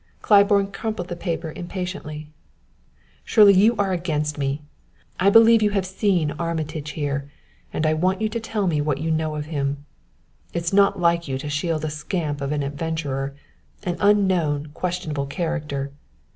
Claiborne 0.23 0.71
crumpled 0.71 1.09
the 1.09 1.15
paper 1.15 1.51
impatiently. 1.55 2.31
"Shirley, 3.23 3.53
you 3.53 3.75
are 3.75 3.93
against 3.93 4.35
me! 4.35 4.63
I 5.19 5.29
believe 5.29 5.61
you 5.61 5.69
have 5.77 5.85
seen 5.85 6.31
Armitage 6.39 6.89
here, 6.93 7.29
and 7.71 7.85
I 7.85 7.93
want 7.93 8.19
you 8.19 8.27
to 8.29 8.39
tell 8.39 8.65
me 8.65 8.81
what 8.81 8.97
you 8.97 9.11
know 9.11 9.35
of 9.35 9.45
him. 9.45 9.85
It 10.55 10.63
is 10.63 10.73
not 10.73 10.99
like 10.99 11.27
you 11.27 11.37
to 11.37 11.49
shield 11.51 11.85
a 11.85 11.91
scamp 11.91 12.41
of 12.41 12.51
an 12.51 12.63
adventurer 12.63 13.35
an 13.83 13.95
unknown, 13.99 14.69
questionable 14.73 15.27
character. 15.27 15.91